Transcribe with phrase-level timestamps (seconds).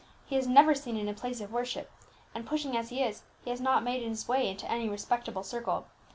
[0.25, 1.91] He is never seen in a place of worship,
[2.33, 5.85] and, pushing as he is, has not made his way into any respectable circle.